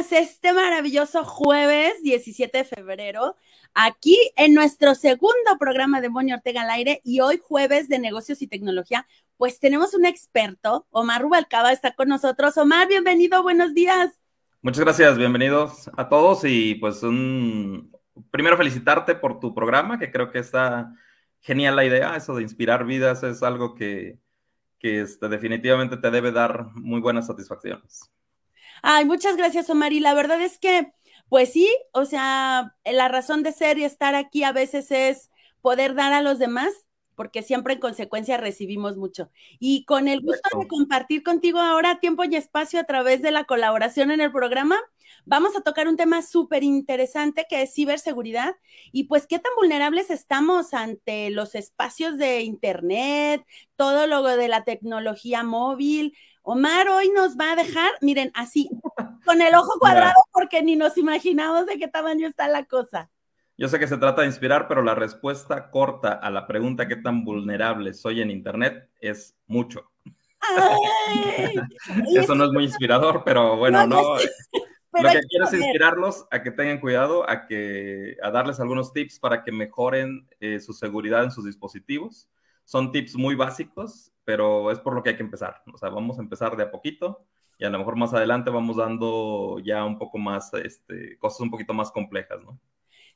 [0.00, 3.36] este maravilloso jueves 17 de febrero,
[3.74, 8.42] aquí en nuestro segundo programa de Moni Ortega al aire y hoy jueves de negocios
[8.42, 12.56] y tecnología, pues tenemos un experto, Omar Rubalcaba está con nosotros.
[12.56, 14.10] Omar, bienvenido, buenos días.
[14.62, 17.96] Muchas gracias, bienvenidos a todos y pues un...
[18.32, 20.92] primero felicitarte por tu programa, que creo que está
[21.40, 24.18] genial la idea, eso de inspirar vidas es algo que,
[24.80, 28.10] que este, definitivamente te debe dar muy buenas satisfacciones.
[28.86, 29.92] Ay, muchas gracias, Omar.
[29.94, 30.92] Y la verdad es que,
[31.30, 35.30] pues sí, o sea, la razón de ser y estar aquí a veces es
[35.62, 36.70] poder dar a los demás,
[37.14, 39.30] porque siempre en consecuencia recibimos mucho.
[39.58, 43.44] Y con el gusto de compartir contigo ahora tiempo y espacio a través de la
[43.44, 44.76] colaboración en el programa,
[45.24, 48.54] vamos a tocar un tema súper interesante que es ciberseguridad
[48.92, 54.64] y pues qué tan vulnerables estamos ante los espacios de Internet, todo lo de la
[54.64, 56.14] tecnología móvil,
[56.46, 58.68] Omar hoy nos va a dejar, miren, así,
[59.24, 63.10] con el ojo cuadrado, porque ni nos imaginamos de qué tamaño está la cosa.
[63.56, 66.96] Yo sé que se trata de inspirar, pero la respuesta corta a la pregunta qué
[66.96, 69.90] tan vulnerable soy en Internet es mucho.
[72.14, 74.16] Eso no es muy inspirador, pero bueno, no.
[74.92, 79.18] lo que quiero es inspirarlos a que tengan cuidado, a que a darles algunos tips
[79.18, 82.28] para que mejoren eh, su seguridad en sus dispositivos.
[82.64, 85.62] Son tips muy básicos pero es por lo que hay que empezar.
[85.72, 87.26] O sea, vamos a empezar de a poquito
[87.58, 91.50] y a lo mejor más adelante vamos dando ya un poco más, este, cosas un
[91.50, 92.58] poquito más complejas, ¿no?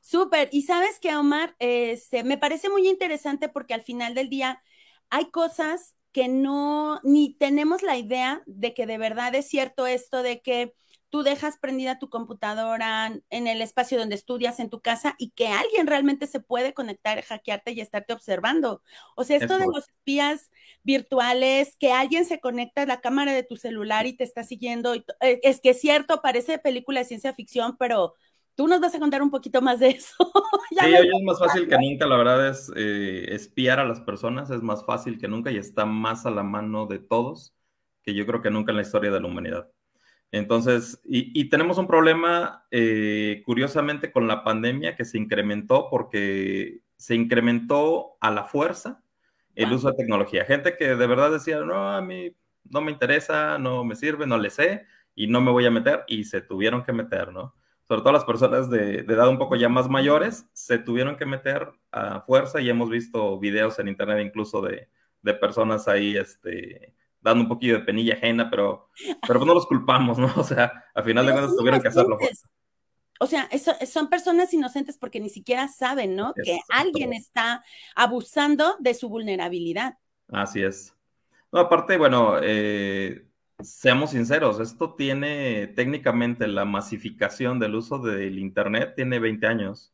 [0.01, 0.49] Súper.
[0.51, 4.61] Y sabes que, Omar, este, me parece muy interesante porque al final del día
[5.09, 10.23] hay cosas que no, ni tenemos la idea de que de verdad es cierto esto
[10.23, 10.73] de que
[11.09, 15.47] tú dejas prendida tu computadora en el espacio donde estudias en tu casa y que
[15.47, 18.81] alguien realmente se puede conectar, hackearte y estarte observando.
[19.15, 20.51] O sea, esto de los espías
[20.83, 24.93] virtuales, que alguien se conecta a la cámara de tu celular y te está siguiendo,
[24.93, 28.13] eh, es que es cierto, parece película de ciencia ficción, pero
[28.55, 30.13] tú nos vas a contar un poquito más de eso.
[30.69, 34.51] sí, hoy es más fácil que nunca, la verdad es eh, espiar a las personas,
[34.51, 37.55] es más fácil que nunca y está más a la mano de todos
[38.03, 39.69] que yo creo que nunca en la historia de la humanidad.
[40.31, 47.15] Entonces, y, tenemos un problema, eh, curiosamente, con la pandemia que se incrementó porque se
[47.15, 49.01] incrementó a la fuerza
[49.55, 50.45] el uso de tecnología.
[50.45, 54.37] Gente que de verdad decía, no, a mí no me interesa, no me sirve, no
[54.37, 54.85] le sé
[55.15, 57.55] y no me voy a meter y se tuvieron que meter, ¿no?
[57.87, 61.25] Sobre todo las personas de, de edad un poco ya más mayores se tuvieron que
[61.25, 64.89] meter a fuerza y hemos visto videos en internet incluso de,
[65.21, 68.89] de personas ahí, este, dando un poquito de penilla ajena, pero,
[69.27, 70.31] pero pues no los culpamos, ¿no?
[70.35, 72.17] O sea, al final de cuentas tuvieron que hacerlo.
[73.21, 73.49] O sea,
[73.85, 76.33] son personas inocentes porque ni siquiera saben, ¿no?
[76.41, 77.63] que alguien está
[77.93, 79.97] abusando de su vulnerabilidad.
[80.29, 80.95] Así es.
[81.51, 83.25] No, aparte, bueno, eh,
[83.61, 89.93] seamos sinceros, esto tiene técnicamente la masificación del uso del Internet, tiene 20 años.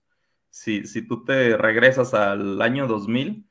[0.51, 3.43] Si, si tú te regresas al año 2000,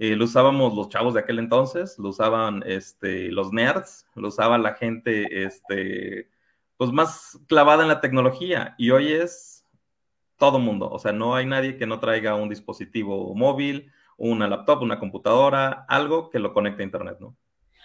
[0.00, 4.56] eh, lo usábamos los chavos de aquel entonces, lo usaban este, los nerds, lo usaba
[4.56, 6.30] la gente este,
[6.76, 9.66] pues más clavada en la tecnología y hoy es
[10.36, 14.82] todo mundo, o sea, no hay nadie que no traiga un dispositivo móvil, una laptop,
[14.82, 17.36] una computadora, algo que lo conecte a internet, ¿no?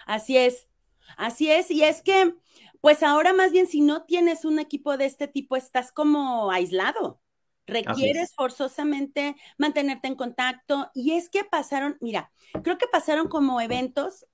[0.06, 0.68] Así es,
[1.16, 2.32] así es, y es que,
[2.80, 7.20] pues ahora más bien si no tienes un equipo de este tipo, estás como aislado.
[7.66, 12.30] Requieres forzosamente mantenerte en contacto y es que pasaron, mira,
[12.62, 14.26] creo que pasaron como eventos,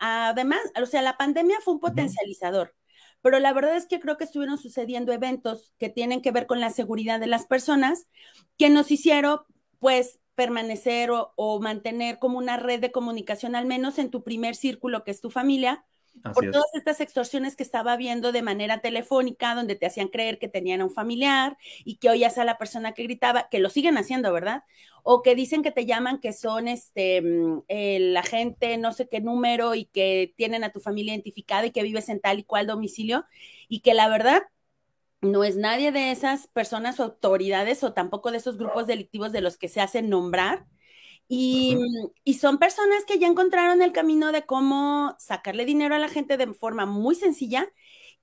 [0.00, 2.74] además, o sea, la pandemia fue un potencializador,
[3.20, 6.60] pero la verdad es que creo que estuvieron sucediendo eventos que tienen que ver con
[6.60, 8.06] la seguridad de las personas
[8.56, 9.40] que nos hicieron,
[9.80, 14.54] pues, permanecer o, o mantener como una red de comunicación, al menos en tu primer
[14.54, 15.84] círculo, que es tu familia,
[16.22, 20.48] por todas estas extorsiones que estaba viendo de manera telefónica, donde te hacían creer que
[20.48, 23.98] tenían a un familiar y que oías a la persona que gritaba, que lo siguen
[23.98, 24.64] haciendo, ¿verdad?
[25.02, 29.20] O que dicen que te llaman que son este mm, el agente, no sé qué
[29.20, 32.66] número, y que tienen a tu familia identificada y que vives en tal y cual
[32.66, 33.24] domicilio,
[33.68, 34.42] y que la verdad
[35.20, 39.40] no es nadie de esas personas o autoridades o tampoco de esos grupos delictivos de
[39.40, 40.64] los que se hacen nombrar
[41.28, 41.78] y,
[42.40, 46.52] son personas que ya encontraron el camino de cómo sacarle dinero a la gente de
[46.54, 47.70] forma muy sencilla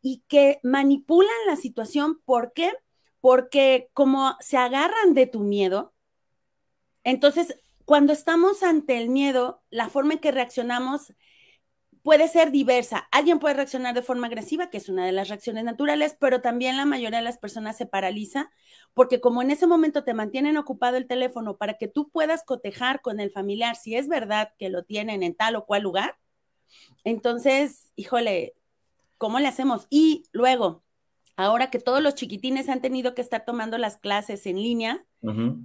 [0.01, 2.19] y que manipulan la situación.
[2.25, 2.73] ¿Por qué?
[3.21, 5.93] Porque como se agarran de tu miedo,
[7.03, 11.13] entonces cuando estamos ante el miedo, la forma en que reaccionamos
[12.05, 13.07] puede ser diversa.
[13.11, 16.77] Alguien puede reaccionar de forma agresiva, que es una de las reacciones naturales, pero también
[16.77, 18.51] la mayoría de las personas se paraliza
[18.93, 23.01] porque como en ese momento te mantienen ocupado el teléfono para que tú puedas cotejar
[23.01, 26.19] con el familiar si es verdad que lo tienen en tal o cual lugar,
[27.03, 28.53] entonces, híjole,
[29.17, 29.87] ¿cómo le hacemos?
[29.89, 30.83] Y luego,
[31.35, 35.03] ahora que todos los chiquitines han tenido que estar tomando las clases en línea,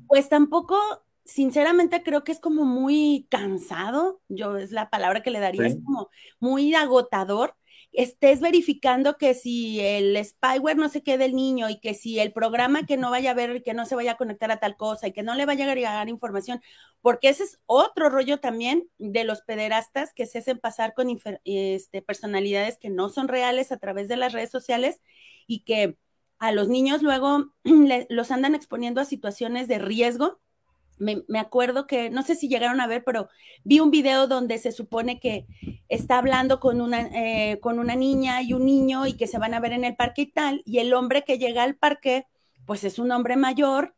[0.09, 0.79] pues tampoco,
[1.25, 5.77] sinceramente creo que es como muy cansado, yo es la palabra que le daría, es
[5.85, 7.55] como muy agotador
[7.93, 12.33] estés verificando que si el spyware no se quede el niño y que si el
[12.33, 14.77] programa que no vaya a ver y que no se vaya a conectar a tal
[14.77, 16.63] cosa y que no le vaya a agregar información,
[17.01, 21.09] porque ese es otro rollo también de los pederastas que se hacen pasar con
[21.45, 25.01] este, personalidades que no son reales a través de las redes sociales
[25.47, 25.97] y que
[26.39, 27.53] a los niños luego
[28.09, 30.41] los andan exponiendo a situaciones de riesgo
[31.01, 33.29] me, acuerdo que, no sé si llegaron a ver, pero
[33.65, 35.47] vi un video donde se supone que
[35.89, 39.55] está hablando con una, eh, con una niña y un niño y que se van
[39.55, 42.27] a ver en el parque y tal, y el hombre que llega al parque,
[42.67, 43.95] pues es un hombre mayor,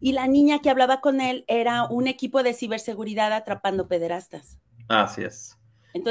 [0.00, 4.58] y la niña que hablaba con él era un equipo de ciberseguridad atrapando pederastas.
[4.88, 5.56] Así es.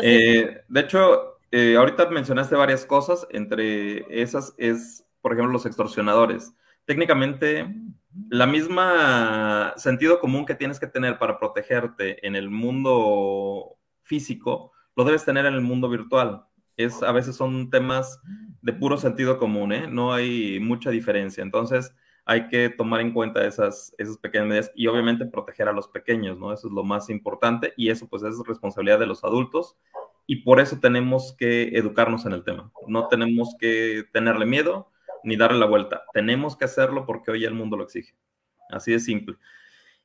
[0.02, 6.54] Eh, de hecho, eh, ahorita mencionaste varias cosas, entre esas es, por ejemplo, los extorsionadores.
[6.86, 7.68] Técnicamente,
[8.30, 15.04] la misma sentido común que tienes que tener para protegerte en el mundo físico, lo
[15.04, 16.46] debes tener en el mundo virtual.
[16.78, 18.20] Es, a veces son temas
[18.62, 19.88] de puro sentido común, ¿eh?
[19.88, 21.44] No hay mucha diferencia.
[21.44, 21.94] Entonces,
[22.26, 26.38] hay que tomar en cuenta esas, esas pequeñas medidas y obviamente proteger a los pequeños,
[26.38, 26.54] ¿no?
[26.54, 29.76] Eso es lo más importante y eso pues es responsabilidad de los adultos
[30.26, 32.72] y por eso tenemos que educarnos en el tema.
[32.88, 34.90] No tenemos que tenerle miedo,
[35.24, 36.04] ni darle la vuelta.
[36.14, 38.16] Tenemos que hacerlo porque hoy el mundo lo exige.
[38.70, 39.38] Así de simple.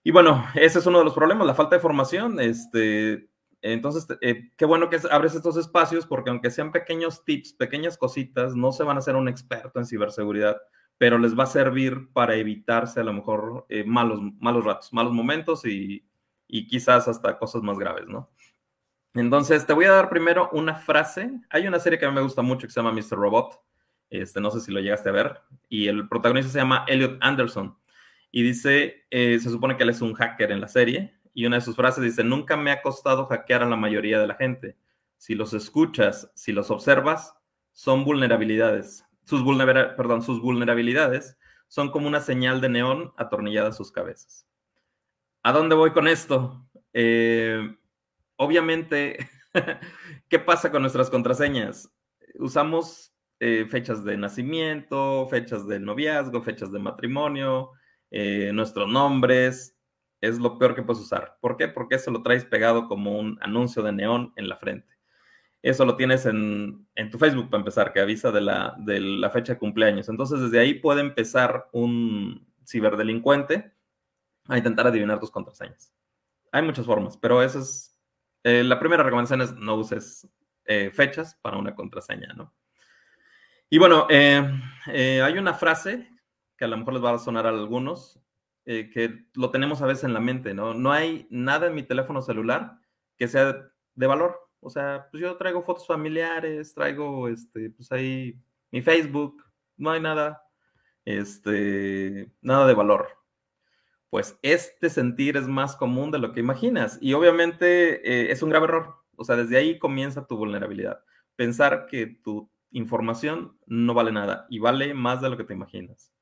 [0.05, 2.41] Y bueno, ese es uno de los problemas, la falta de formación.
[2.41, 3.29] Este,
[3.61, 8.55] entonces, eh, qué bueno que abres estos espacios porque aunque sean pequeños tips, pequeñas cositas,
[8.55, 10.57] no se van a hacer un experto en ciberseguridad,
[10.97, 15.13] pero les va a servir para evitarse a lo mejor eh, malos, malos ratos, malos
[15.13, 16.05] momentos y,
[16.47, 18.31] y quizás hasta cosas más graves, ¿no?
[19.15, 21.31] Entonces, te voy a dar primero una frase.
[21.51, 23.19] Hay una serie que a mí me gusta mucho que se llama Mr.
[23.19, 23.61] Robot.
[24.11, 25.41] Este, no sé si lo llegaste a ver.
[25.69, 27.77] Y el protagonista se llama Elliot Anderson.
[28.31, 31.15] Y dice, eh, se supone que él es un hacker en la serie.
[31.35, 34.27] Y una de sus frases dice, nunca me ha costado hackear a la mayoría de
[34.27, 34.77] la gente.
[35.17, 37.35] Si los escuchas, si los observas,
[37.73, 39.05] son vulnerabilidades.
[39.25, 39.43] Sus,
[39.97, 41.37] perdón, sus vulnerabilidades
[41.69, 44.47] son como una señal de neón atornillada a sus cabezas.
[45.43, 46.67] ¿A dónde voy con esto?
[46.93, 47.77] Eh,
[48.37, 49.29] obviamente,
[50.29, 51.91] ¿qué pasa con nuestras contraseñas?
[52.39, 57.71] Usamos eh, fechas de nacimiento, fechas de noviazgo, fechas de matrimonio,
[58.11, 59.77] eh, nuestros nombres.
[60.21, 61.39] Es lo peor que puedes usar.
[61.41, 61.69] ¿Por qué?
[61.69, 64.89] Porque eso lo traes pegado como un anuncio de neón en la frente.
[65.63, 69.55] Eso lo tienes en, tu Facebook para empezar, que avisa de la, de la fecha
[69.55, 70.09] de cumpleaños.
[70.09, 73.73] Entonces, desde ahí puede empezar un ciberdelincuente
[74.49, 75.95] a intentar adivinar tus contraseñas.
[76.53, 77.97] Hay muchas formas, pero esa es
[78.45, 80.29] eh, la primera recomendación es no uses
[80.93, 82.53] fechas para una contraseña, ¿no?
[83.71, 84.43] Y bueno, eh,
[84.87, 86.09] eh, hay una frase
[86.57, 88.19] que a lo mejor les va a sonar a algunos,
[88.65, 90.73] eh, que lo tenemos a veces en la mente, ¿no?
[90.73, 92.79] No hay nada en mi teléfono celular
[93.19, 94.41] que sea de valor.
[94.61, 99.45] O sea, pues yo traigo fotos familiares, traigo, este, pues ahí mi Facebook,
[99.77, 100.43] no hay nada,
[101.05, 103.09] este, nada de valor.
[104.09, 108.65] Pues este sentir es más común de lo que imaginas y obviamente es un grave
[108.65, 108.97] error.
[109.17, 111.05] O sea, desde ahí comienza tu vulnerabilidad.
[111.37, 116.13] Pensar que tu información no vale nada y vale más de lo que te imaginas.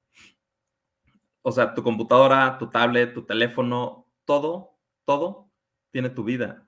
[1.43, 5.51] O sea, tu computadora, tu tablet, tu teléfono, todo, todo
[5.93, 6.67] tiene tu vida.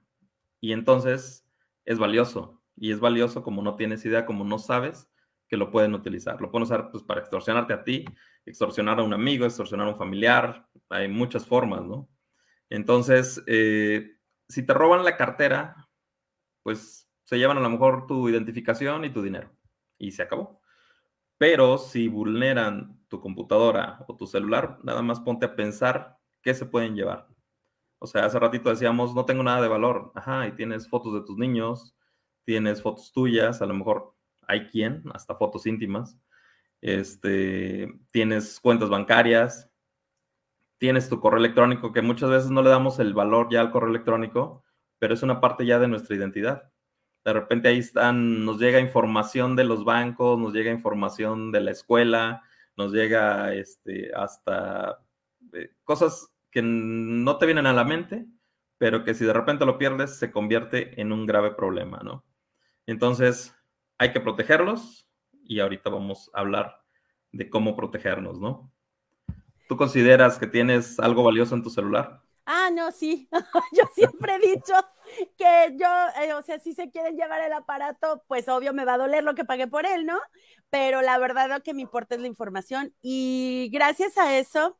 [0.60, 1.46] Y entonces
[1.84, 2.62] es valioso.
[2.76, 5.10] Y es valioso como no tienes idea, como no sabes
[5.48, 6.40] que lo pueden utilizar.
[6.40, 8.04] Lo pueden usar pues, para extorsionarte a ti,
[8.44, 10.68] extorsionar a un amigo, extorsionar a un familiar.
[10.90, 12.08] Hay muchas formas, ¿no?
[12.70, 14.16] Entonces, eh,
[14.48, 15.88] si te roban la cartera,
[16.62, 19.57] pues se llevan a lo mejor tu identificación y tu dinero
[19.98, 20.60] y se acabó.
[21.38, 26.66] Pero si vulneran tu computadora o tu celular, nada más ponte a pensar qué se
[26.66, 27.28] pueden llevar.
[28.00, 30.12] O sea, hace ratito decíamos, no tengo nada de valor.
[30.14, 31.96] Ajá, y tienes fotos de tus niños,
[32.44, 34.14] tienes fotos tuyas, a lo mejor
[34.46, 36.18] hay quien, hasta fotos íntimas.
[36.80, 39.70] Este, tienes cuentas bancarias,
[40.78, 43.90] tienes tu correo electrónico, que muchas veces no le damos el valor ya al correo
[43.90, 44.64] electrónico,
[44.98, 46.72] pero es una parte ya de nuestra identidad.
[47.24, 51.70] De repente ahí están, nos llega información de los bancos, nos llega información de la
[51.72, 52.42] escuela,
[52.76, 55.00] nos llega este, hasta
[55.52, 58.26] eh, cosas que no te vienen a la mente,
[58.78, 62.24] pero que si de repente lo pierdes se convierte en un grave problema, ¿no?
[62.86, 63.54] Entonces,
[63.98, 65.08] hay que protegerlos
[65.44, 66.80] y ahorita vamos a hablar
[67.32, 68.72] de cómo protegernos, ¿no?
[69.68, 72.22] ¿Tú consideras que tienes algo valioso en tu celular?
[72.50, 73.28] Ah, no, sí.
[73.72, 74.72] yo siempre he dicho
[75.36, 75.86] que yo,
[76.22, 79.22] eh, o sea, si se quieren llevar el aparato, pues obvio me va a doler
[79.22, 80.18] lo que pagué por él, ¿no?
[80.70, 84.78] Pero la verdad lo que me importa es la información y gracias a eso,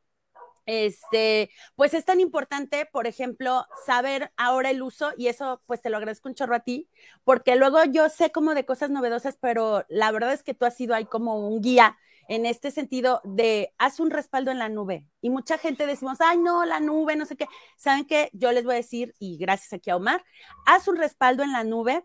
[0.67, 5.91] este, pues es tan importante, por ejemplo, saber ahora el uso y eso pues te
[5.91, 6.89] lo agradezco un chorro a ti,
[7.25, 10.77] porque luego yo sé como de cosas novedosas, pero la verdad es que tú has
[10.77, 15.07] sido ahí como un guía en este sentido de haz un respaldo en la nube.
[15.21, 17.47] Y mucha gente decimos, ay, no, la nube, no sé qué.
[17.77, 18.31] ¿Saben qué?
[18.33, 20.25] Yo les voy a decir, y gracias aquí a Omar,
[20.67, 22.05] haz un respaldo en la nube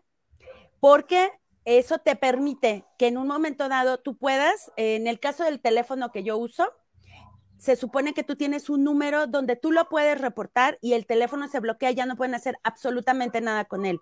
[0.80, 1.30] porque
[1.64, 6.10] eso te permite que en un momento dado tú puedas, en el caso del teléfono
[6.10, 6.70] que yo uso,
[7.58, 11.48] se supone que tú tienes un número donde tú lo puedes reportar y el teléfono
[11.48, 14.00] se bloquea, ya no pueden hacer absolutamente nada con él.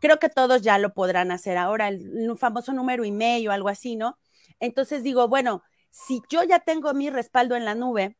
[0.00, 3.96] Creo que todos ya lo podrán hacer ahora, el, famoso número email o algo así,
[3.96, 4.18] ¿no?
[4.60, 8.16] Entonces digo, bueno, si yo ya tengo mi respaldo en la nube,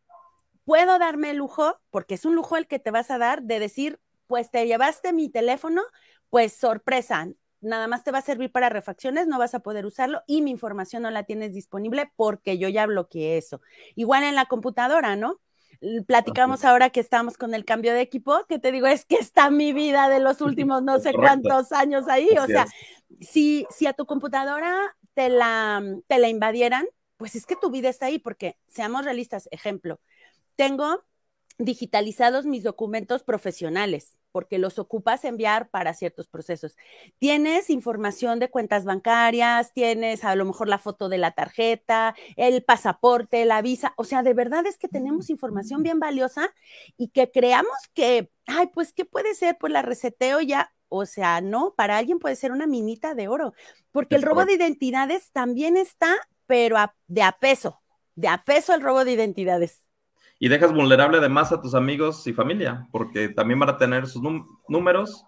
[0.65, 3.59] puedo darme el lujo, porque es un lujo el que te vas a dar, de
[3.59, 5.83] decir, pues te llevaste mi teléfono,
[6.31, 7.29] pues sorpresa,
[7.61, 10.51] nada más te va a servir para refacciones, no vas a poder usarlo y mi
[10.51, 13.61] información no la tienes disponible porque yo ya bloqueé eso.
[13.95, 15.41] Igual en la computadora, ¿no?
[16.07, 19.51] Platicamos ahora que estamos con el cambio de equipo, que te digo, es que está
[19.51, 22.31] mi vida de los últimos no sé cuántos años ahí.
[22.39, 22.67] o sea,
[23.21, 26.87] si, si a tu computadora te la, te la invadieran,
[27.17, 30.00] pues es que tu vida está ahí, porque seamos realistas, ejemplo,
[30.57, 31.05] tengo
[31.59, 36.76] digitalizados mis documentos profesionales, porque los ocupas enviar para ciertos procesos.
[37.19, 42.64] Tienes información de cuentas bancarias, tienes a lo mejor la foto de la tarjeta, el
[42.64, 46.52] pasaporte, la visa, o sea, de verdad es que tenemos información bien valiosa
[46.97, 49.57] y que creamos que, ay, pues, ¿qué puede ser?
[49.61, 53.55] Pues la reseteo ya, o sea, no, para alguien puede ser una minita de oro,
[53.93, 56.15] porque el robo de identidades también está,
[56.47, 57.81] pero de a peso,
[58.17, 59.87] de a peso el robo de identidades.
[60.41, 64.23] Y dejas vulnerable además a tus amigos y familia, porque también van a tener sus
[64.69, 65.25] números,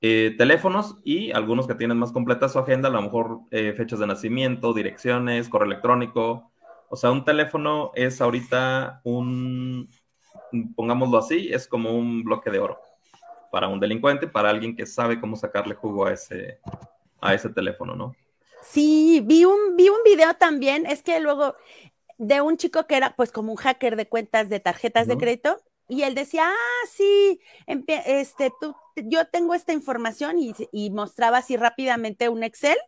[0.00, 3.98] eh, teléfonos y algunos que tienen más completa su agenda, a lo mejor eh, fechas
[3.98, 6.52] de nacimiento, direcciones, correo electrónico.
[6.88, 9.88] O sea, un teléfono es ahorita un,
[10.76, 12.78] pongámoslo así, es como un bloque de oro
[13.52, 16.58] para un delincuente, para alguien que sabe cómo sacarle jugo a ese,
[17.20, 18.16] a ese teléfono, ¿no?
[18.62, 21.54] Sí, vi un, vi un video también, es que luego
[22.16, 25.60] de un chico que era pues como un hacker de cuentas de tarjetas de crédito
[25.86, 32.30] y él decía, ah, sí, este, tú, yo tengo esta información y, mostraba así rápidamente
[32.30, 32.78] un Excel.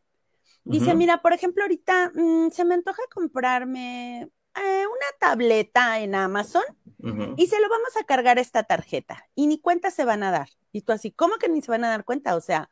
[0.64, 6.62] Dice, mira, por ejemplo, ahorita mm, se me antoja comprarme eh, una tableta en Amazon
[7.36, 10.48] y se lo vamos a cargar esta tarjeta y ni cuenta se van a dar.
[10.72, 12.34] Y tú así, ¿cómo que ni se van a dar cuenta?
[12.34, 12.70] O sea,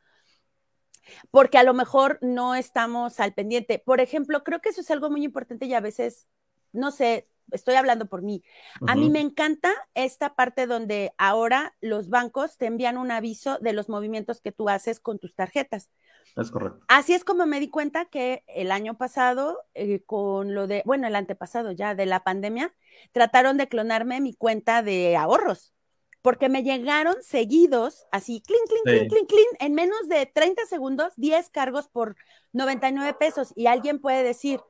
[1.31, 3.79] porque a lo mejor no estamos al pendiente.
[3.79, 6.27] Por ejemplo, creo que eso es algo muy importante y a veces,
[6.71, 8.43] no sé, estoy hablando por mí.
[8.87, 13.73] A mí me encanta esta parte donde ahora los bancos te envían un aviso de
[13.73, 15.89] los movimientos que tú haces con tus tarjetas.
[16.35, 16.83] Es correcto.
[16.87, 21.07] Así es como me di cuenta que el año pasado, eh, con lo de, bueno,
[21.07, 22.73] el antepasado ya de la pandemia,
[23.11, 25.73] trataron de clonarme mi cuenta de ahorros,
[26.23, 31.13] porque me llegaron seguidos, así, clink, clink, clink, clink, clink, en menos de 30 segundos,
[31.17, 32.15] 10 cargos por
[32.53, 33.53] 99 pesos.
[33.55, 34.61] Y alguien puede decir,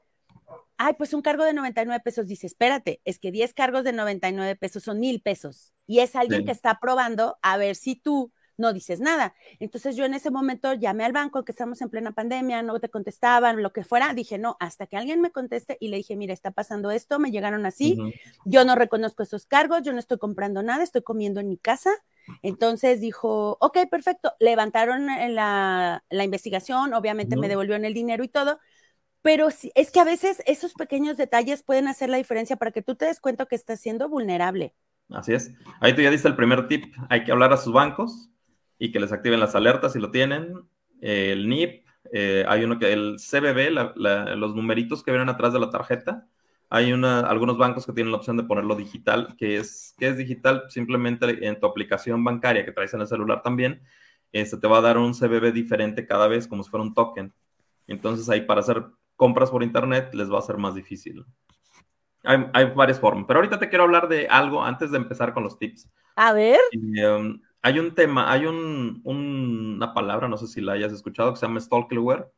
[0.77, 2.27] ay, pues un cargo de 99 pesos.
[2.27, 5.73] Dice, espérate, es que 10 cargos de 99 pesos son mil pesos.
[5.85, 9.33] Y es alguien que está probando a ver si tú no dices nada.
[9.59, 12.89] Entonces yo en ese momento llamé al banco, que estamos en plena pandemia, no te
[12.89, 16.33] contestaban, lo que fuera, dije, no, hasta que alguien me conteste y le dije, mira,
[16.33, 17.97] está pasando esto, me llegaron así,
[18.45, 21.91] yo no reconozco esos cargos, yo no estoy comprando nada, estoy comiendo en mi casa.
[22.41, 28.59] Entonces dijo, ok, perfecto, levantaron la, la investigación, obviamente me devolvieron el dinero y todo,
[29.23, 32.95] pero es que a veces esos pequeños detalles pueden hacer la diferencia para que tú
[32.95, 34.75] te des cuenta que estás siendo vulnerable.
[35.09, 35.51] Así es.
[35.79, 36.93] Ahí tú ya diste el primer tip.
[37.09, 38.29] Hay que hablar a sus bancos,
[38.79, 40.53] y que les activen las alertas si lo tienen.
[41.01, 43.71] el NIP, eh, hay uno que el CBB,
[44.35, 46.27] los numeritos que vienen atrás de la tarjeta.
[46.69, 50.17] Hay una, algunos bancos que tienen la opción de ponerlo digital, que es, que es
[50.17, 53.81] digital simplemente en tu aplicación bancaria que traes en el celular también.
[54.31, 57.31] Este, te va a dar un CBB diferente cada vez, como si fuera un token.
[57.87, 58.83] Entonces ahí para hacer
[59.15, 61.23] compras por internet les va a ser más difícil.
[62.23, 65.43] Hay, hay varias formas, pero ahorita te quiero hablar de algo antes de empezar con
[65.43, 65.89] los tips.
[66.15, 66.59] A ver.
[66.73, 71.39] Um, hay un tema, hay un, una palabra, no sé si la hayas escuchado, que
[71.39, 72.29] se llama stalkerware.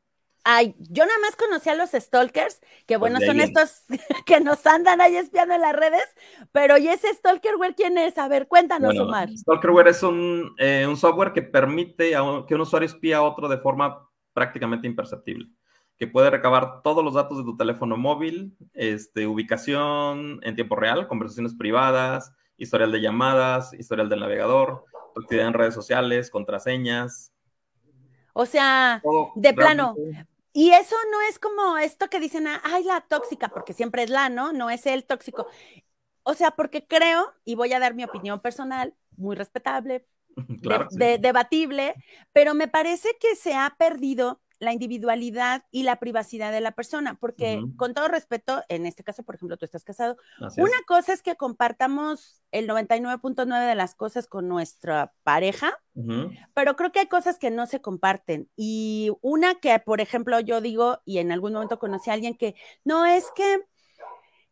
[0.44, 3.86] Ay, yo nada más conocí a los stalkers, que bueno, son estos
[4.28, 6.06] que nos andan ahí espiando en las redes,
[6.52, 8.20] pero ¿y ese stalkerware quién es?
[8.20, 9.28] A ver, cuéntanos, Omar.
[9.32, 12.12] Stalkerware es un, eh, un software que permite
[12.48, 15.50] que un usuario espía a otro de forma prácticamente imperceptible,
[15.98, 21.08] que puede recabar todos los datos de tu teléfono móvil, este, ubicación en tiempo real,
[21.08, 24.86] conversaciones privadas, historial de llamadas, historial del navegador,
[25.22, 27.32] actividad en redes sociales, contraseñas.
[28.34, 29.02] O sea,
[29.36, 29.96] de plano.
[30.52, 34.30] Y eso no es como esto que dicen, ay, la tóxica, porque siempre es la,
[34.30, 34.54] ¿no?
[34.54, 35.48] No es el tóxico.
[36.24, 40.08] O sea, porque creo, y voy a dar mi opinión personal, muy respetable,
[41.20, 41.96] debatible,
[42.34, 47.18] pero me parece que se ha perdido la individualidad y la privacidad de la persona,
[47.20, 50.18] porque con todo respeto, en este caso, por ejemplo, tú estás casado,
[50.58, 55.78] una cosa es que compartamos el 99.9 de las cosas con nuestra pareja,
[56.54, 58.50] pero creo que hay cosas que no se comparten.
[58.56, 62.56] Y una que, por ejemplo, yo digo, y en algún momento conocí a alguien que,
[62.84, 63.62] no es que,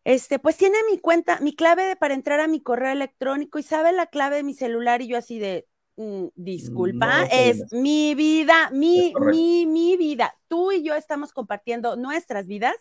[0.03, 3.93] este, pues tiene mi cuenta, mi clave para entrar a mi correo electrónico y sabe
[3.93, 9.13] la clave de mi celular y yo así de, Mm, disculpa, es mi vida, mi,
[9.19, 10.35] mi, mi vida.
[10.47, 12.75] Tú y yo estamos compartiendo nuestras vidas,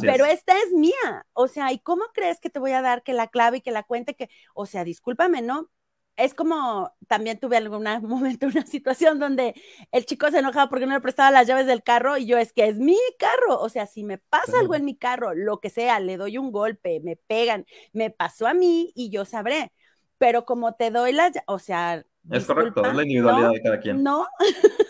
[0.00, 1.26] pero esta es mía.
[1.32, 3.70] O sea, ¿y cómo crees que te voy a dar que la clave y que
[3.70, 5.70] la cuente que, o sea, discúlpame, ¿no?
[6.16, 9.54] Es como, también tuve algún momento, una situación donde
[9.92, 12.52] el chico se enojaba porque no le prestaba las llaves del carro y yo es
[12.52, 13.60] que es mi carro.
[13.60, 16.50] O sea, si me pasa algo en mi carro, lo que sea, le doy un
[16.50, 19.72] golpe, me pegan, me pasó a mí y yo sabré.
[20.18, 24.02] Pero como te doy las, o sea, es correcto, es la individualidad de cada quien.
[24.02, 24.26] No.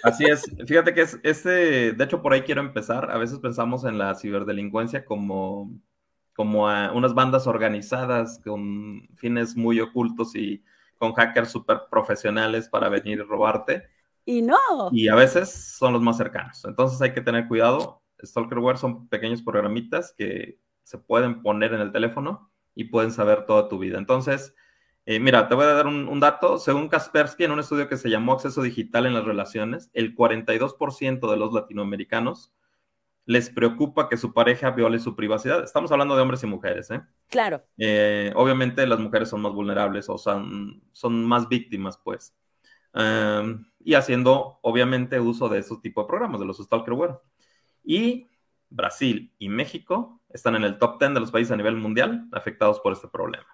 [0.02, 0.44] Así es.
[0.66, 3.10] Fíjate que es este, de hecho por ahí quiero empezar.
[3.10, 5.70] A veces pensamos en la ciberdelincuencia como,
[6.34, 10.62] como a unas bandas organizadas con fines muy ocultos y
[10.98, 13.84] con hackers súper profesionales para venir y robarte.
[14.24, 14.56] Y no.
[14.92, 16.64] Y a veces son los más cercanos.
[16.64, 18.02] Entonces hay que tener cuidado.
[18.22, 23.68] Stalkerware son pequeños programitas que se pueden poner en el teléfono y pueden saber toda
[23.68, 23.98] tu vida.
[23.98, 24.54] Entonces,
[25.06, 26.58] eh, mira, te voy a dar un, dato.
[26.58, 31.30] Según Kaspersky, en un estudio que se llamó Acceso Digital en las Relaciones, el 42%
[31.30, 32.52] de los latinoamericanos
[33.24, 35.62] les preocupa que su pareja viole su privacidad.
[35.62, 37.02] Estamos hablando de hombres y mujeres, ¿eh?
[37.28, 37.62] Claro.
[37.78, 42.36] Eh, obviamente las mujeres son más vulnerables o son, son más víctimas, pues.
[42.92, 47.18] Em, y haciendo, obviamente, uso de esos tipos de programas, de los stalkerware.
[47.84, 48.26] Y
[48.70, 52.80] Brasil y México están en el top 10 de los países a nivel mundial afectados
[52.80, 53.46] por este problema.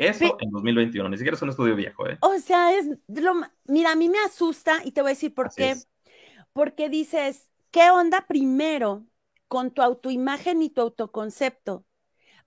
[0.00, 2.18] Eso en 2021, ni siquiera es un estudio viejo, ¿eh?
[2.20, 3.34] O sea, es lo,
[3.64, 5.76] mira, a mí me asusta y te voy a decir por qué.
[6.52, 9.06] Porque dices, ¿qué onda primero
[9.48, 11.84] con tu autoimagen y tu autoconcepto?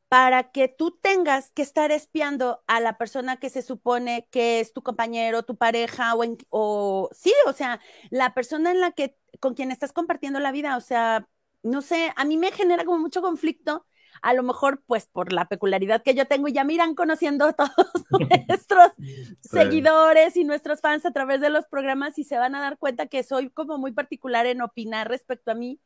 [0.10, 4.74] Para que tú tengas que estar espiando a la persona que se supone que es
[4.74, 7.80] tu compañero, tu pareja, o, o sí, o sea,
[8.12, 11.28] la persona en la que, con quien estás compartiendo la vida, o sea,
[11.64, 13.86] no sé, a mí me genera como mucho conflicto
[14.22, 17.72] a lo mejor pues por la peculiaridad que yo tengo, ya miran conociendo a todos
[18.48, 18.92] nuestros
[19.42, 23.08] seguidores y nuestros fans a través de los programas y se van a dar cuenta
[23.08, 25.80] que soy como muy particular en opinar respecto a mí,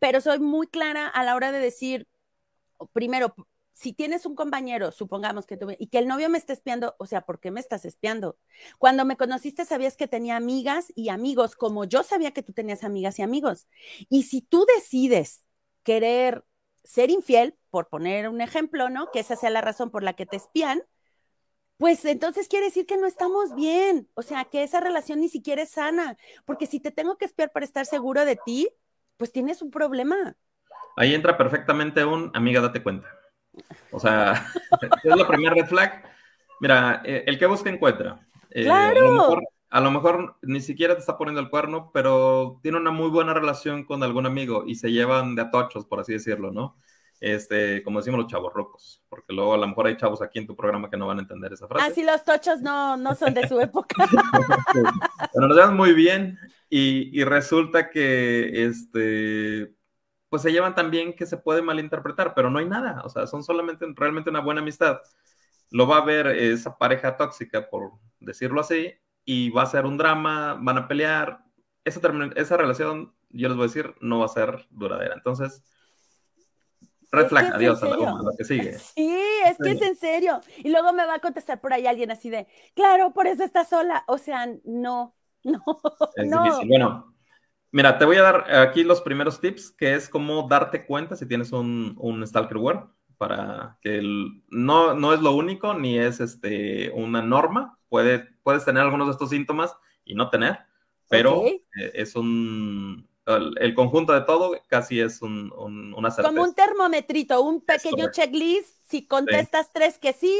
[0.00, 2.08] pero soy muy clara a la hora de decir,
[2.92, 3.34] primero,
[3.74, 7.06] si tienes un compañero, supongamos que tuve, y que el novio me está espiando, o
[7.06, 8.38] sea, ¿por qué me estás espiando?
[8.78, 12.84] Cuando me conociste sabías que tenía amigas y amigos, como yo sabía que tú tenías
[12.84, 13.66] amigas y amigos.
[14.08, 15.42] Y si tú decides
[15.82, 16.44] querer
[16.84, 19.10] ser infiel, por poner un ejemplo, ¿no?
[19.10, 20.84] Que esa sea la razón por la que te espían,
[21.76, 25.62] pues entonces quiere decir que no estamos bien, o sea, que esa relación ni siquiera
[25.62, 28.68] es sana, porque si te tengo que espiar para estar seguro de ti,
[29.16, 30.36] pues tienes un problema.
[30.96, 33.08] Ahí entra perfectamente un amiga, date cuenta.
[33.90, 34.46] O sea,
[35.02, 36.00] es la primera red flag.
[36.60, 38.24] Mira, eh, el que busca encuentra.
[38.50, 39.42] Eh, claro
[39.74, 43.34] a lo mejor ni siquiera te está poniendo el cuerno, pero tiene una muy buena
[43.34, 46.76] relación con algún amigo y se llevan de atochos, por así decirlo, ¿no?
[47.26, 50.46] Este, como decimos los chavos rocos, porque luego a lo mejor hay chavos aquí en
[50.46, 51.86] tu programa que no van a entender esa frase.
[51.86, 54.06] Ah, sí, los tochos no, no son de su época.
[55.32, 59.74] Pero nos llevan muy bien y, y, resulta que, este,
[60.28, 63.26] pues se llevan tan bien que se puede malinterpretar, pero no hay nada, o sea,
[63.26, 64.98] son solamente realmente una buena amistad.
[65.70, 68.92] Lo va a ver esa pareja tóxica, por decirlo así,
[69.24, 71.42] y va a ser un drama, van a pelear.
[71.84, 72.00] Esa,
[72.36, 75.14] esa relación, yo les voy a decir, no va a ser duradera.
[75.14, 75.62] Entonces,
[77.14, 78.78] red flag, adiós a la, que sigue.
[78.78, 80.40] Sí, es que es en serio.
[80.58, 83.64] Y luego me va a contestar por ahí alguien así de, claro, por eso está
[83.64, 84.04] sola.
[84.06, 85.62] O sea, no, no.
[86.16, 86.68] Es difícil.
[86.68, 87.14] Bueno,
[87.70, 91.26] mira, te voy a dar aquí los primeros tips, que es cómo darte cuenta si
[91.26, 92.84] tienes un, un stalkerware
[93.16, 94.02] para que
[94.50, 97.78] no, no es lo único ni es este, una norma.
[97.88, 100.58] Puede, puedes tener algunos de estos síntomas y no tener,
[101.08, 101.62] pero eh,
[101.94, 103.08] es un...
[103.26, 105.50] El, conjunto de todo casi es un,
[105.96, 106.28] una certeza.
[106.28, 108.76] Como un termometrito, un pequeño checklist.
[108.86, 110.38] Si contestas tres que sí,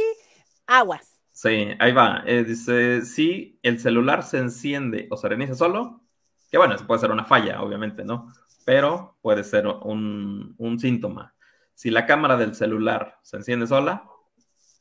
[0.66, 1.18] aguas.
[1.32, 2.22] Sí, ahí va.
[2.26, 6.02] Eh, dice, si el celular se enciende o se reinicia solo,
[6.50, 8.32] que bueno, eso puede ser una falla, obviamente, ¿no?
[8.64, 11.34] Pero puede ser un, un síntoma.
[11.74, 14.04] Si la cámara del celular se enciende sola,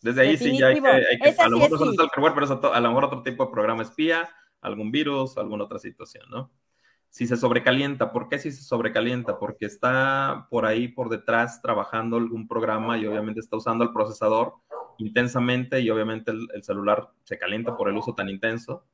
[0.02, 2.52] Desde ahí sí ya hay que, hay que a lo mejor no el pero es
[2.52, 4.30] a, lo mejor otro tipo de programa espía,
[4.62, 6.52] algún virus, alguna otra situación, ¿no?
[7.14, 9.38] Si se sobrecalienta, ¿por qué si se sobrecalienta?
[9.38, 14.56] Porque está por ahí por detrás trabajando algún programa y obviamente está usando el procesador
[14.98, 18.88] intensamente y obviamente el, celular se calienta por el uso tan intenso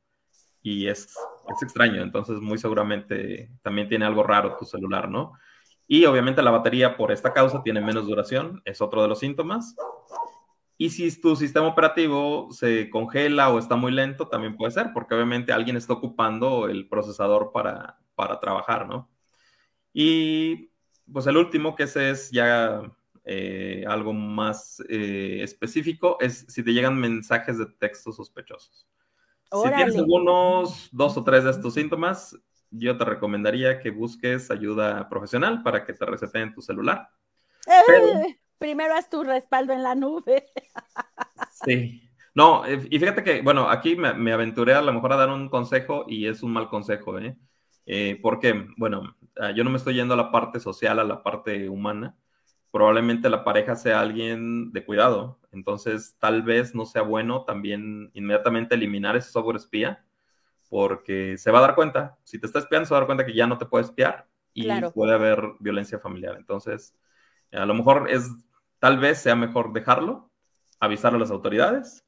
[0.62, 5.32] y es, es extraño, entonces muy seguramente también tiene algo raro tu celular, ¿no?
[5.88, 9.78] Y obviamente la batería por esta causa tiene menos duración, es otro de los síntomas.
[10.82, 15.14] Y si tu sistema operativo se congela o está muy lento, también puede ser, porque
[15.14, 19.10] obviamente alguien está ocupando el procesador para, para trabajar, ¿no?
[19.92, 20.72] Y
[21.12, 22.82] pues el último, que ese es ya
[23.26, 28.88] eh, algo más eh, específico, es si te llegan mensajes de texto sospechosos.
[29.52, 32.40] Si tienes algunos dos o tres de estos síntomas,
[32.72, 37.10] yo te recomendaría que busques ayuda profesional para que te reseten tu celular.
[37.68, 40.46] Eh, primero haz tu respaldo en la nube.
[41.66, 42.04] sí.
[42.36, 46.06] No, y fíjate que, bueno, aquí me, aventuré a lo mejor a dar un consejo
[46.08, 47.36] y es un mal consejo, ¿eh?
[47.86, 51.24] eh porque, bueno, ah, yo no me estoy yendo a la parte social, a la
[51.24, 52.16] parte humana.
[52.72, 55.40] Probablemente la pareja sea alguien de cuidado.
[55.52, 60.06] Entonces, tal vez no sea bueno también inmediatamente eliminar ese software espía
[60.70, 63.26] porque se va a dar cuenta, si te está espiando, se va a dar cuenta
[63.26, 66.36] que ya no te puede espiar y puede haber violencia familiar.
[66.38, 66.96] Entonces,
[67.52, 68.30] a lo mejor es,
[68.80, 70.32] tal vez sea mejor dejarlo,
[70.80, 72.06] avisarlo a las autoridades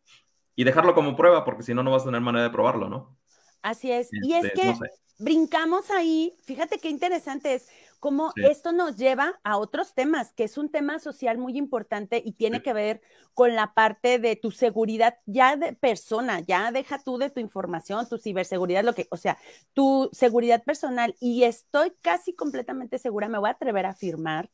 [0.56, 3.18] y dejarlo como prueba, porque si no, no vas a tener manera de probarlo, ¿no?
[3.62, 4.10] Así es.
[4.12, 4.74] y es este, que
[5.20, 7.68] brincamos ahí, fíjate qué interesante es,
[8.00, 12.32] cómo esto nos lleva a otros temas, que es un tema social muy importante y
[12.32, 13.02] tiene que ver
[13.36, 18.10] con la parte de tu seguridad ya de persona, ya deja tú de tu información,
[18.10, 19.38] tu ciberseguridad, lo que, o sea,
[19.74, 21.16] tu seguridad personal.
[21.20, 24.50] Y estoy casi completamente segura, me voy a atrever a afirmar,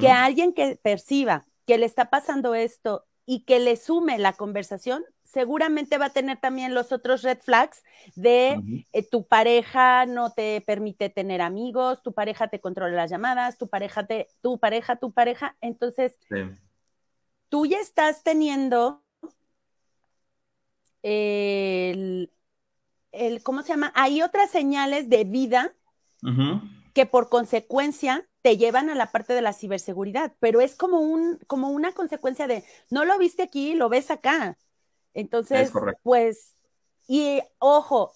[0.00, 5.04] que alguien que perciba que le está pasando esto y que le sume la conversación,
[5.22, 7.82] seguramente va a tener también los otros red flags
[8.14, 13.58] de eh, tu pareja no te permite tener amigos, tu pareja te controla las llamadas,
[13.58, 15.56] tu pareja te, tu pareja, tu pareja.
[15.60, 16.18] Entonces,
[17.48, 19.02] tú ya estás teniendo
[21.02, 22.30] el,
[23.12, 23.92] el, ¿cómo se llama?
[23.94, 25.74] Hay otras señales de vida
[26.92, 31.38] que por consecuencia te llevan a la parte de la ciberseguridad, pero es como, un,
[31.46, 34.58] como una consecuencia de, no lo viste aquí, lo ves acá.
[35.14, 36.56] Entonces, pues,
[37.06, 38.12] y ojo,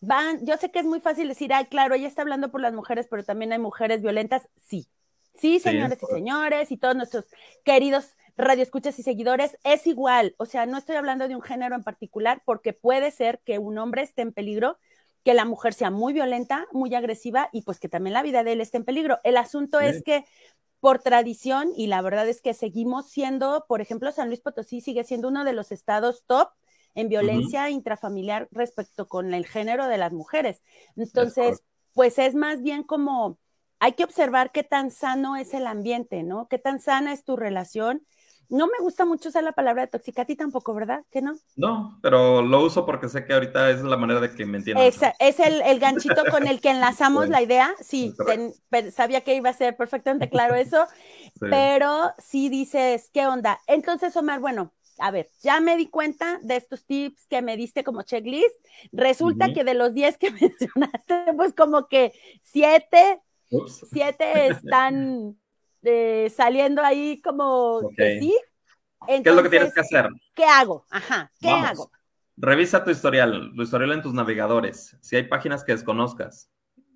[0.00, 2.72] van, yo sé que es muy fácil decir, ay, claro, ella está hablando por las
[2.72, 4.88] mujeres, pero también hay mujeres violentas, sí.
[5.34, 7.26] Sí, señores y señores, y todos nuestros
[7.62, 10.34] queridos radioescuchas y seguidores, es igual.
[10.38, 13.78] O sea, no estoy hablando de un género en particular, porque puede ser que un
[13.78, 14.78] hombre esté en peligro,
[15.26, 18.52] que la mujer sea muy violenta, muy agresiva, y pues que también la vida de
[18.52, 19.18] él esté en peligro.
[19.24, 20.24] El asunto es que
[20.78, 25.02] por tradición, y la verdad es que seguimos siendo, por ejemplo, San Luis Potosí sigue
[25.02, 26.50] siendo uno de los estados top
[26.94, 30.62] en violencia intrafamiliar respecto con el género de las mujeres.
[30.94, 33.40] Entonces, pues es más bien como
[33.80, 36.46] hay que observar qué tan sano es el ambiente, ¿no?
[36.46, 38.06] Qué tan sana es tu relación
[38.48, 41.04] no me gusta mucho usar la palabra tóxica, a ti tampoco, ¿verdad?
[41.10, 41.36] ¿Que no?
[41.56, 44.86] No, pero lo uso porque sé que ahorita es la manera de que me entiendan.
[44.86, 47.74] Es, es el, ganchito con el que enlazamos la idea.
[47.80, 48.14] Sí,
[48.92, 50.86] sabía que iba a ser perfectamente claro eso,
[51.40, 53.60] pero si dices, ¿qué onda?
[53.66, 57.84] Entonces, Omar, bueno, a ver, ya me di cuenta de estos tips que me diste
[57.84, 58.54] como checklist.
[58.92, 63.20] Resulta que de los 10 que mencionaste, pues como que 7,
[63.90, 65.36] 7 están
[66.34, 68.36] saliendo ahí como que sí.
[69.06, 70.08] ¿Qué es lo que tienes que hacer?
[70.34, 70.84] ¿Qué hago?
[70.90, 71.90] Ajá, ¿qué hago?
[72.36, 74.96] Revisa tu historial, tu historial en tus navegadores.
[75.00, 76.50] Si hay páginas que desconozcas,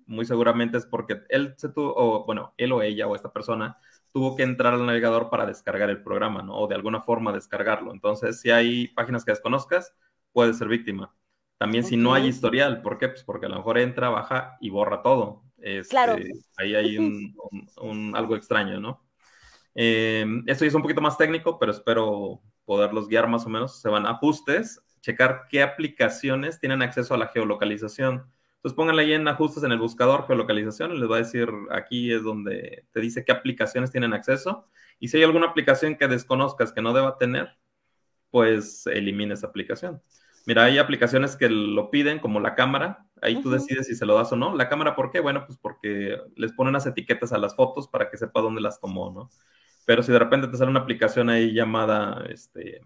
[0.05, 3.79] muy seguramente es porque él se tuvo, o bueno, él o ella o esta persona
[4.11, 6.55] tuvo que entrar al navegador para descargar el programa, ¿no?
[6.57, 7.91] O de alguna forma descargarlo.
[7.93, 9.95] Entonces, si hay páginas que desconozcas,
[10.33, 11.13] puedes ser víctima.
[11.57, 13.07] También si no hay historial, ¿por qué?
[13.07, 15.43] Pues porque a lo mejor entra, baja y borra todo.
[15.61, 16.17] Este, claro.
[16.57, 19.05] Ahí hay un, algo extraño, ¿no?
[19.75, 23.79] Eh, esto ya es un poquito más técnico, pero espero poderlos guiar más o menos.
[23.79, 28.25] Se van a ajustes, checar qué aplicaciones tienen acceso a la geolocalización.
[28.55, 32.21] Entonces pónganle ahí en ajustes en el buscador geolocalización les va a decir aquí es
[32.21, 34.67] donde te dice qué aplicaciones tienen acceso.
[34.99, 37.57] Y si hay alguna aplicación que desconozcas que no deba tener,
[38.29, 40.01] pues elimina esa aplicación.
[40.45, 43.05] Mira, hay aplicaciones que lo piden, como la cámara.
[43.21, 44.55] Ahí tú decides si se lo das o no.
[44.55, 45.19] La cámara, ¿por qué?
[45.19, 48.79] Bueno, pues porque les ponen las etiquetas a las fotos para que sepa dónde las
[48.79, 49.29] tomó, ¿no?
[49.85, 52.81] Pero si de repente te sale una aplicación ahí llamada, este,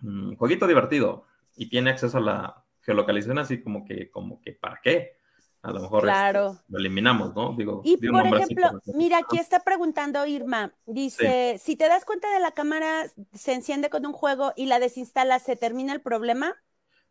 [0.00, 4.80] mm, jueguito divertido y tiene acceso a la geolocalización, así como que, como que, ¿para
[4.82, 5.16] qué?
[5.62, 7.54] A lo mejor este, lo eliminamos, ¿no?
[7.56, 12.40] Digo, y por ejemplo, mira, aquí está preguntando Irma, dice, si te das cuenta de
[12.40, 16.56] la cámara se enciende con un juego y la desinstalas, ¿se termina el problema?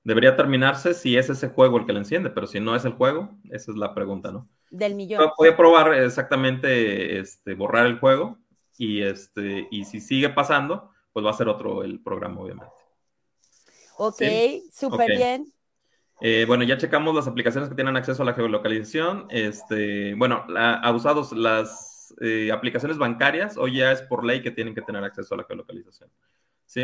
[0.03, 2.93] Debería terminarse si es ese juego el que la enciende, pero si no es el
[2.93, 4.49] juego, esa es la pregunta, ¿no?
[4.69, 5.31] Del millón.
[5.37, 8.37] Voy probar exactamente, este, borrar el juego
[8.77, 12.73] y, este, y si sigue pasando, pues va a ser otro el programa, obviamente.
[13.97, 14.23] Ok,
[14.73, 15.53] súper bien.
[16.23, 19.25] Eh, bueno, ya checamos las aplicaciones que tienen acceso a la geolocalización.
[19.29, 24.83] Este, bueno, abusados las eh, aplicaciones bancarias, hoy ya es por ley que tienen que
[24.83, 26.09] tener acceso a la geolocalización.
[26.65, 26.83] ¿Sí?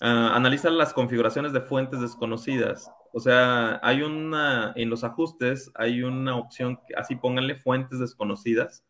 [0.00, 2.90] Uh, analiza las configuraciones de fuentes desconocidas.
[3.12, 8.84] O sea, hay una, en los ajustes hay una opción, así pónganle fuentes desconocidas,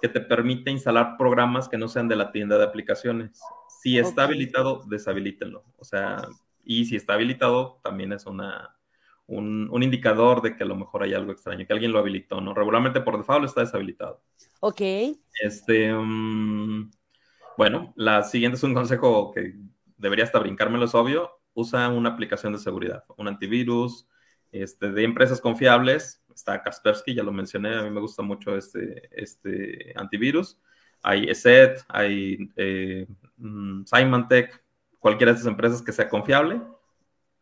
[0.00, 3.38] que te permite instalar programas que no sean de la tienda de aplicaciones.
[3.82, 5.62] Si está habilitado, deshabilítenlo.
[5.76, 6.26] O sea,
[6.64, 8.74] y si está habilitado, también es una,
[9.30, 12.52] un, indicador de que a lo mejor hay algo extraño, que alguien lo habilitó, ¿no?
[12.52, 14.22] Regularmente por default está deshabilitado.
[14.60, 14.80] Ok.
[15.40, 16.90] Este, mm,
[17.56, 19.54] bueno, la siguiente es un consejo que
[19.96, 21.30] debería hasta brincármelo, es obvio.
[21.54, 24.08] Usa una aplicación de seguridad, un antivirus,
[24.50, 26.22] este, de empresas confiables.
[26.34, 30.58] Está Kaspersky, ya lo mencioné, a mí me gusta mucho este, este antivirus.
[31.02, 34.62] Hay ESET, hay eh, mm, Symantec,
[34.98, 36.60] cualquiera de estas empresas que sea confiable.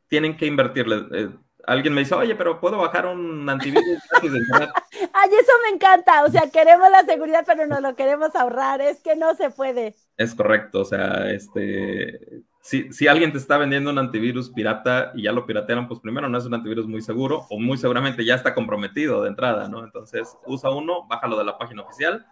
[0.09, 1.07] Tienen que invertirle.
[1.13, 1.29] Eh,
[1.69, 3.85] alguien me dice, oye, pero puedo bajar un antivirus
[4.23, 4.71] de internet.
[5.13, 6.25] Ay, eso me encanta.
[6.25, 8.81] O sea, queremos la seguridad, pero no lo queremos ahorrar.
[8.81, 9.95] Es que no se puede.
[10.17, 10.81] Es correcto.
[10.81, 15.47] O sea, este, si, si alguien te está vendiendo un antivirus pirata y ya lo
[15.47, 19.23] piratearon, pues primero no es un antivirus muy seguro o muy seguramente ya está comprometido
[19.23, 19.85] de entrada, ¿no?
[19.85, 22.27] Entonces, usa uno, bájalo de la página oficial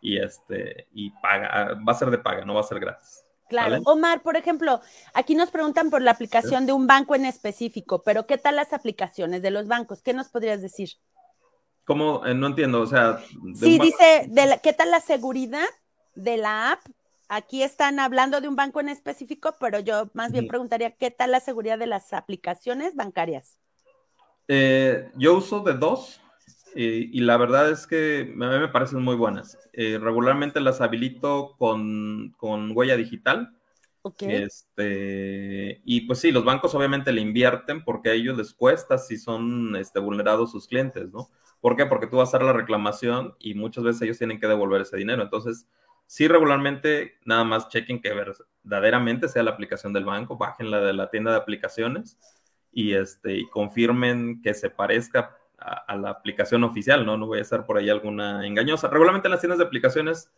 [0.00, 1.78] y este, y paga.
[1.86, 3.24] Va a ser de paga, no va a ser gratis.
[3.52, 3.82] Claro.
[3.84, 4.80] Omar, por ejemplo,
[5.12, 8.72] aquí nos preguntan por la aplicación de un banco en específico, pero ¿qué tal las
[8.72, 10.00] aplicaciones de los bancos?
[10.00, 10.92] ¿Qué nos podrías decir?
[11.84, 12.24] ¿Cómo?
[12.24, 13.18] Eh, no entiendo, o sea...
[13.54, 15.68] Sí, dice, de ¿qué tal la seguridad
[16.14, 16.80] de la app?
[17.28, 21.32] Aquí están hablando de un banco en específico, pero yo más bien preguntaría, ¿qué tal
[21.32, 23.58] la seguridad de las aplicaciones bancarias?
[24.48, 26.21] Eh, yo uso de dos
[26.74, 29.58] y la verdad es que a mí me parecen muy buenas.
[29.72, 32.34] Eh, regularmente las habilito con,
[32.74, 33.56] huella digital.
[34.18, 39.16] Este, y pues sí, los bancos obviamente le invierten porque a ellos les cuesta si
[39.16, 41.28] son este, vulnerados sus clientes, ¿no?
[41.60, 41.86] ¿Por qué?
[41.86, 44.96] Porque tú vas a hacer la reclamación y muchas veces ellos tienen que devolver ese
[44.96, 45.22] dinero.
[45.22, 45.68] Entonces,
[46.06, 50.92] sí, regularmente nada más chequen que verdaderamente sea la aplicación del banco, bajen la de
[50.92, 52.18] la tienda de aplicaciones
[52.72, 57.16] y, este, y confirmen que se parezca a, la aplicación oficial, ¿no?
[57.16, 58.88] No voy a hacer por ahí alguna engañosa.
[58.88, 60.30] Regularmente en las tiendas de aplicaciones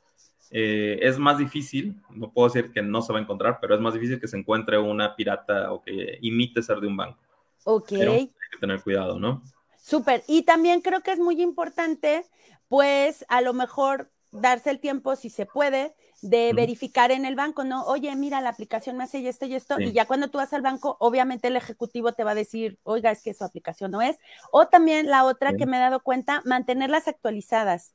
[0.51, 3.81] eh, es más difícil, no puedo decir que no se va a encontrar, pero es
[3.81, 7.19] más difícil que se encuentre una pirata o que imite ser de un banco.
[7.65, 7.93] Ok.
[7.93, 9.43] hay que tener cuidado, ¿no?
[9.81, 10.23] Súper.
[10.29, 12.25] Y también creo que es muy importante,
[12.69, 17.65] pues a lo mejor darse el tiempo, si se puede, de verificar en el banco,
[17.65, 17.85] ¿no?
[17.85, 20.63] Oye, mira, la aplicación me hace esto y esto, y ya cuando tú vas al
[20.63, 24.19] banco, obviamente el ejecutivo te va a decir, oiga, es que su aplicación no es.
[24.51, 27.93] O también la otra que me he dado cuenta, mantenerlas actualizadas.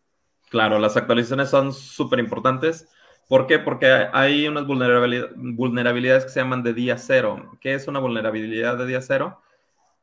[0.50, 2.88] Claro, las actualizaciones son súper importantes.
[3.28, 3.60] ¿Por qué?
[3.60, 7.58] Porque hay unas vulnerabilidades que se llaman de día cero.
[7.62, 9.42] ¿Qué es una vulnerabilidad de día cero?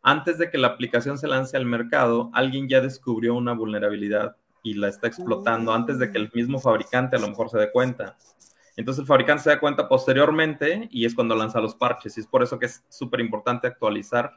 [0.02, 4.74] Antes de que la aplicación se lance al mercado, alguien ya descubrió una vulnerabilidad y
[4.74, 8.16] la está explotando antes de que el mismo fabricante a lo mejor se dé cuenta.
[8.76, 12.16] Entonces el fabricante se da cuenta posteriormente y es cuando lanza los parches.
[12.16, 14.32] Y es por eso que es súper importante actualizar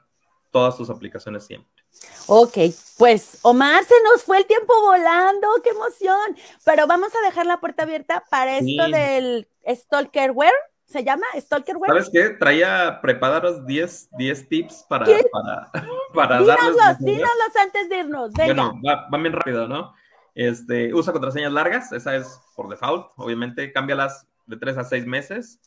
[0.52, 1.84] todas tus aplicaciones siempre.
[2.28, 2.58] Ok,
[3.00, 6.38] pues Omar, se nos fue el tiempo volando, qué emoción.
[6.64, 10.54] Pero vamos a dejar la puerta abierta para esto del Stalkerware.
[10.86, 11.90] ¿Se llama Stalkerware?
[11.90, 12.30] ¿Sabes qué?
[12.30, 15.72] Traía preparados 10, 10 tips para, para,
[16.14, 18.32] para dínoslos, dínoslos antes de irnos.
[18.34, 19.94] Bueno, va, va bien rápido, ¿no?
[20.40, 25.60] Este, usa contraseñas largas, esa es por default, obviamente, cámbialas de tres a seis meses.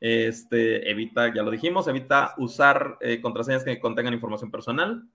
[0.00, 5.06] Este, evita, ya lo dijimos, evita usar eh, contraseñas que contengan información personal.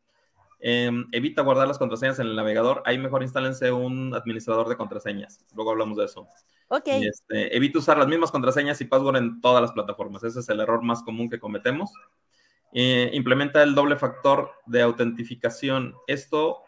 [0.59, 2.83] Em, evita guardar las contraseñas en el navegador.
[2.85, 5.43] Ahí mejor instálense un administrador de contraseñas.
[5.55, 6.27] Luego hablamos de eso.
[6.67, 6.85] Ok.
[6.85, 10.23] Este, evita usar las mismas contraseñas y password en todas las plataformas.
[10.23, 11.91] Ese es el error más común que cometemos.
[12.71, 15.95] Eh, implementa el doble factor de autentificación.
[16.05, 16.59] Esto,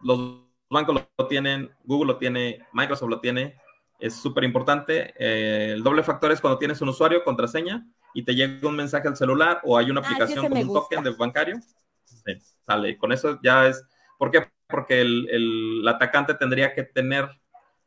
[0.00, 0.43] los
[0.74, 3.56] bancos lo tienen, Google lo tiene, Microsoft lo tiene,
[3.98, 5.14] es súper importante.
[5.18, 9.08] Eh, el doble factor es cuando tienes un usuario, contraseña, y te llega un mensaje
[9.08, 11.58] al celular o hay una ah, aplicación con un token de bancario.
[12.04, 12.34] Sí,
[12.66, 12.98] sale.
[12.98, 13.82] Con eso ya es.
[14.18, 14.46] ¿Por qué?
[14.68, 17.28] Porque el, atacante tendría que tener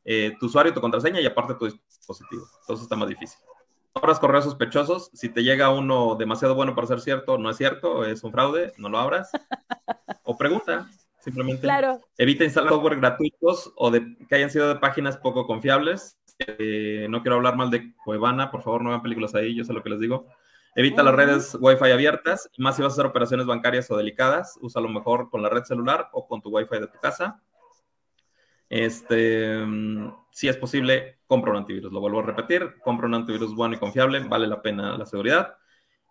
[0.04, 2.46] eh, tu usuario, tu contraseña y aparte tu dispositivo.
[2.62, 3.38] Entonces está más difícil.
[3.94, 5.10] Abras correos sospechosos.
[5.14, 8.74] Si te llega uno demasiado bueno para ser cierto, no es cierto, es un fraude,
[8.78, 9.32] no lo abras.
[10.24, 10.88] O pregunta.
[11.28, 12.00] Simplemente claro.
[12.18, 16.18] evita instalar software gratuitos o de, que hayan sido de páginas poco confiables.
[16.40, 19.74] Eh, no quiero hablar mal de Cuevana, por favor, no vean películas ahí, yo sé
[19.74, 20.28] lo que les digo.
[20.74, 24.82] Evita las redes Wi-Fi abiertas, más si vas a hacer operaciones bancarias o delicadas, usa
[24.82, 27.42] lo mejor con la red celular o con tu Wi-Fi de tu casa.
[28.70, 29.66] Este,
[30.32, 31.92] si es posible, compra un antivirus.
[31.92, 35.58] Lo vuelvo a repetir, compra un antivirus bueno y confiable, vale la pena la seguridad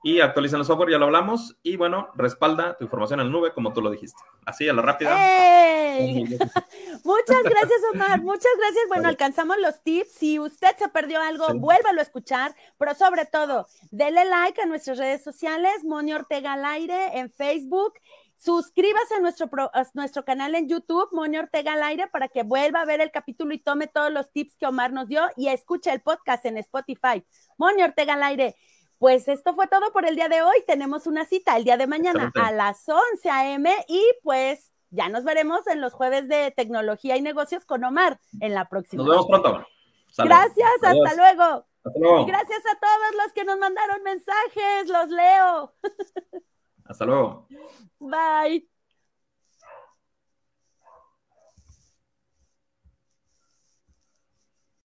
[0.06, 3.52] y actualizan el software, ya lo hablamos, y bueno, respalda tu información en la nube
[3.52, 4.22] como tú lo dijiste.
[4.44, 5.10] Así, a la rápida.
[7.04, 8.84] muchas gracias, Omar, muchas gracias.
[8.86, 10.12] Bueno, alcanzamos los tips.
[10.12, 14.98] Si usted se perdió algo, vuélvalo a escuchar, pero sobre todo, dele like a nuestras
[14.98, 17.94] redes sociales, Moni Ortega al aire en Facebook.
[18.36, 22.82] Suscríbase a nuestro, a nuestro canal en YouTube, Moni Ortega al aire, para que vuelva
[22.82, 25.90] a ver el capítulo y tome todos los tips que Omar nos dio y escuche
[25.90, 27.24] el podcast en Spotify.
[27.58, 28.54] Moni Ortega al aire.
[28.98, 30.56] Pues esto fue todo por el día de hoy.
[30.66, 33.70] Tenemos una cita el día de mañana a las 11 a.m.
[33.88, 38.54] y pues ya nos veremos en los jueves de tecnología y negocios con Omar en
[38.54, 39.02] la próxima.
[39.02, 39.66] Nos vemos pronto.
[40.18, 41.66] Gracias, hasta luego.
[41.84, 42.20] hasta luego.
[42.20, 45.74] Y gracias a todos los que nos mandaron mensajes, los leo.
[46.84, 47.46] Hasta luego.
[47.98, 48.68] Bye.